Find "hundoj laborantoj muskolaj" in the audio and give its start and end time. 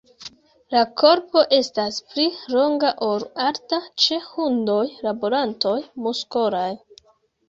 4.29-6.67